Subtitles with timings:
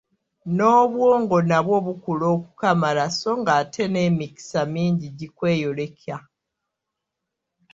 [0.55, 6.15] N'obwongo nabwo bukula okukamala so ng'ate n'emikisa mingi gikweyoleka.